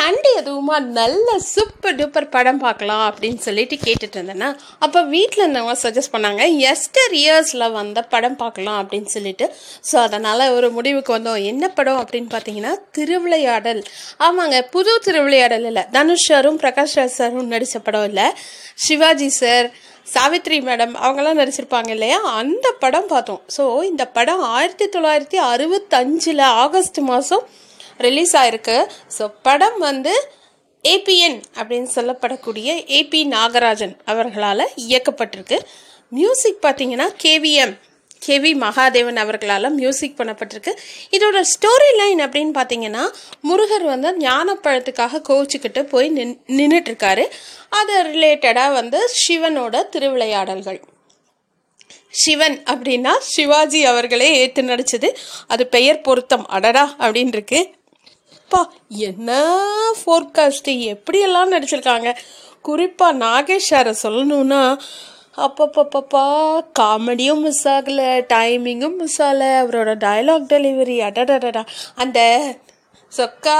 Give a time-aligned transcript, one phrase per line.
[0.00, 4.48] Sunday எதுவுமா நல்ல super duper படம் பார்க்கலாம் அப்படின்னு சொல்லிட்டு கேட்டுட்டு இருந்தேன்னா
[4.84, 9.46] அப்போ வீட்டில் இருந்தவங்க சஜஸ்ட் பண்ணாங்க எஸ்டர் இயர்ஸில் வந்த படம் பார்க்கலாம் அப்படின்னு சொல்லிட்டு.
[9.90, 11.42] ஸோ அதனால் ஒரு முடிவுக்கு வந்தோம்.
[11.50, 13.82] என்ன படம் அப்படின்னு பார்த்தீங்கன்னா திருவிளையாடல்
[14.28, 15.84] ஆமாங்க புது திருவிளையாடல் இல்லை.
[15.96, 18.26] தனுஷ் சாரும் பிரகாஷ் ராஜ் சாரும் நடித்த படம் இல்லை.
[18.86, 19.68] சிவாஜி சார்
[20.14, 22.20] சாவித்ரி மேடம் அவங்கெல்லாம் நடிச்சிருப்பாங்க இல்லையா?
[22.42, 23.42] அந்த படம் பார்த்தோம்.
[23.56, 27.44] ஸோ இந்த படம் ஆயிரத்தி தொள்ளாயிரத்தி அறுபத்தஞ்சில் ஆகஸ்ட் மாதம்
[28.00, 28.76] ரிலீஸ் ஆயிருக்கு.
[29.18, 30.14] ஸோ படம் வந்து
[30.84, 35.56] ஏபிஎன் அப்படின்னு சொல்லப்படக்கூடிய ஏபி நாகராஜன் அவர்களால் இயக்கப்பட்டிருக்கு.
[36.12, 37.74] மியூசிக் பார்த்தீங்கன்னா K V M
[38.26, 40.72] K V Mahadevan அவர்களால் மியூசிக் பண்ணப்பட்டிருக்கு.
[41.10, 43.04] இதோட ஸ்டோரி லைன் அப்படின்னு பார்த்தீங்கன்னா
[43.40, 47.24] முருகர் வந்து ஞானப்பழத்துக்காக கோவிச்சுக்கிட்டு போய் நின் நின்றுட்டுருக்காரு
[47.68, 50.80] அது ரிலேட்டடாக வந்து சிவனோட திருவிளையாடல்கள்.
[52.22, 55.08] சிவன் அப்படின்னா சிவாஜி அவர்களே ஏற்று நடிச்சது.
[55.46, 56.46] அது பெயர் பொருத்தம்.
[56.46, 56.84] அடடா!
[56.98, 57.60] அப்படின்னு இருக்கு
[58.50, 59.46] அப்பா என்ன
[59.98, 62.16] ஃபோர்காஸ்ட்டு எப்படியெல்லாம் நடிச்சிருக்காங்க?
[62.62, 64.78] குறிப்பாக நாகேஷ் சாரை சொல்லணும்னா
[65.36, 71.66] அப்பப்பப்பப்பா காமெடியும் மிஸ் ஆகலை டைமிங்கும் மிஸ் ஆகலை அவரோட டயலாக் டெலிவரி அடடடடா.
[71.94, 72.20] அந்த
[73.12, 73.56] சொக்கா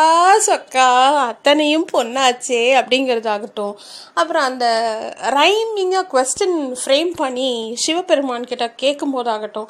[0.47, 0.87] சொக்கா
[1.29, 3.75] அத்தனையும் பொண்ணாச்சே அப்படிங்கிறதாகட்டும்.
[4.15, 4.67] அப்புறம் அந்த
[5.31, 9.69] ரைமிங்காக கொஸ்டின் ஃப்ரேம் பண்ணி சிவபெருமான் கிட்ட கேட்கும் போதாகட்டும்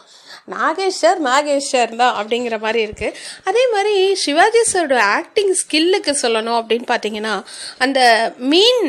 [0.50, 7.34] நாகேஸ்வர் நாகேஸ்வர் தான் அப்படிங்கிற மாதிரி இருக்குது அதே மாதிரி சிவாஜி சாரோட ஆக்டிங் ஸ்கில்லுக்கு சொல்லணும் அப்படின்னு பார்த்தீங்கன்னா
[7.78, 8.00] அந்த
[8.38, 8.82] மீன்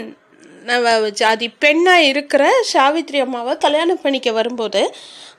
[1.14, 4.82] ஜாதி பெண்ணாக இருக்கிற சாவித்ரி அம்மாவை கல்யாணம் பண்ணிக்க வரும்போது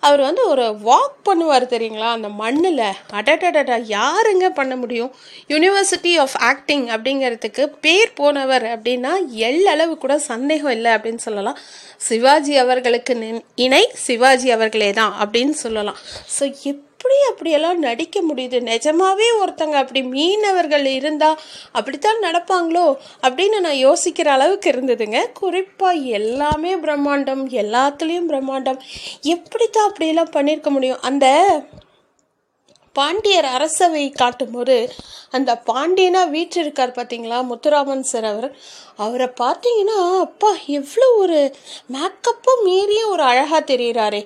[0.06, 2.08] அவர் வந்து ஒரு வாக் பண்ணுவார் தெரியுங்களா?
[2.16, 2.84] அந்த மண்ணில்.
[3.18, 5.12] அடடடடா யாருங்க பண்ண முடியும்?
[5.52, 9.14] யூனிவர்சிட்டி ஆஃப் ஆக்டிங் அப்படிங்கிறதுக்கு பேர் போனவர் அப்படின்னா
[9.48, 11.60] எள்ளளவு கூட சந்தேகம் இல்லை அப்படின்னு சொல்லலாம்.
[12.10, 13.14] சிவாஜி அவர்களுக்கு
[13.66, 16.00] இணை சிவாஜி அவர்களே தான் அப்படின்னு சொல்லலாம்.
[16.38, 16.90] ஸோ எப்படி
[17.28, 18.58] அப்படியெல்லாம் நடிக்க முடியுது?
[18.68, 21.40] நிஜமாவே ஒருத்தங்க அப்படி மீனவர்கள் இருந்தால்
[21.78, 22.84] அப்படித்தான் நடப்பாங்களோ
[23.26, 25.20] அப்படின்னு நான் யோசிக்கிற அளவுக்கு இருந்ததுங்க.
[25.40, 28.78] குறிப்பாக எல்லாமே பிரம்மாண்டம் எல்லாத்துலேயும் பிரம்மாண்டம்.
[29.34, 31.02] எப்படித்தான் அப்படியெல்லாம் பண்ணியிருக்க முடியும்.
[31.10, 31.26] அந்த
[32.96, 34.76] பாண்டியர் அரசவை காட்டும்போது
[35.36, 37.38] அந்த பாண்டியனா வீற்றிருக்கார் பார்த்தீங்களா?
[37.50, 38.48] முத்துராமன் சார் அவர்.
[38.96, 41.38] அவரை பார்த்தீங்கன்னா அப்பா எவ்வளோ ஒரு
[41.94, 44.20] மேக்கப்பும் மீறிய ஒரு அழகாக தெரிகிறாரே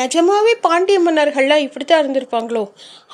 [0.00, 2.62] நிஜமாவே பாண்டிய மன்னர்கள்லாம் இப்படி தான் இருந்திருப்பாங்களோ?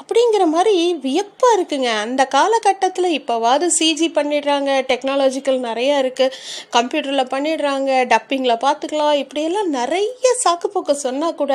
[0.01, 0.75] அப்படிங்கிற மாதிரி
[1.07, 1.89] வியப்பாக இருக்குங்க.
[2.05, 6.37] அந்த காலகட்டத்தில் இப்போவாது சிஜி பண்ணிடுறாங்க டெக்னாலஜிக்கல் நிறையா இருக்குது
[6.77, 9.17] கம்ப்யூட்டரில் பண்ணிடுறாங்க டப்பிங்கில் பார்த்துக்கலாம்.
[9.23, 11.55] இப்படியெல்லாம் நிறைய சாக்குப்போக்கு சொன்னால் கூட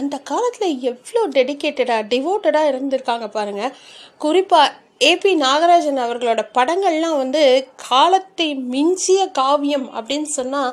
[0.00, 3.74] அந்த காலத்தில் எவ்வளோ டெடிக்கேட்டடாக டிவோட்டடாக இருந்திருக்காங்க பாருங்கள்
[4.18, 4.70] குறிப்பாக
[5.04, 7.42] ஏபி நாகராஜன் அவர்களோட படங்கள்லாம் வந்து
[7.88, 10.72] காலத்தை மிஞ்சிய காவியம் அப்படின்னு சொன்னால்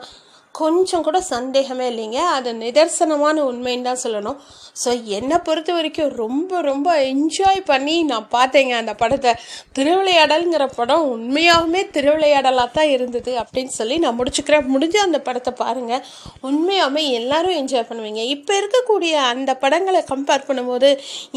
[0.55, 2.19] கொஞ்சம் கூட சந்தேகமே இல்லைங்க.
[2.37, 4.37] அது நிதர்சனமான உண்மைன்னு தான் சொல்லணும்.
[4.81, 9.31] ஸோ என்னை பொறுத்த வரைக்கும் ரொம்ப ரொம்ப என்ஜாய் பண்ணி நான் பார்த்தேங்க அந்த படத்தை.
[9.77, 14.67] திருவிளையாடல்ங்கிற படம் உண்மையாகவுமே திருவிளையாடலாக தான் இருந்தது அப்படின்னு சொல்லி நான் முடிச்சுக்கிறேன்.
[14.73, 16.03] முடிஞ்ச அந்த படத்தை பாருங்கள்
[16.49, 18.23] உண்மையாகவே எல்லாரும் என்ஜாய் பண்ணுவீங்க.
[18.35, 20.91] இப்போ இருக்கக்கூடிய அந்த படங்களை கம்பேர் பண்ணும்போது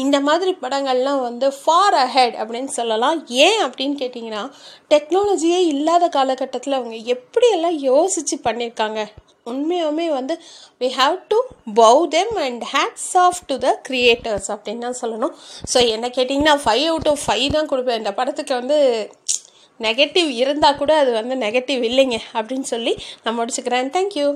[0.05, 3.19] இந்த மாதிரி படங்கள்லாம் வந்து ஃபார் அஹெட் அப்படின்னு சொல்லலாம்.
[3.47, 4.43] ஏன் அப்படின்னு கேட்டிங்கன்னா
[4.93, 9.01] டெக்னாலஜியே இல்லாத காலகட்டத்தில் அவங்க எப்படியெல்லாம் யோசித்து பண்ணியிருக்காங்க?
[9.51, 10.35] உண்மையுமே வந்து
[10.81, 11.37] we have to
[11.79, 15.33] bow them and hats off to the creators அப்படின்னு தான் சொல்லணும்.
[15.73, 18.01] ஸோ என்ன கேட்டிங்கன்னா ஃபைவ் அவுட் ஆஃப் ஃபைவ் தான் கொடுப்பேன்.
[18.03, 18.79] இந்த படத்துக்கு வந்து
[19.79, 23.93] நெகட்டிவ் இருந்தால் கூட அது வந்து நெகட்டிவ் இல்லைங்க அப்படின்னு சொல்லி நான் முடிச்சுக்கிறேன்.
[23.97, 24.27] தேங்க்யூ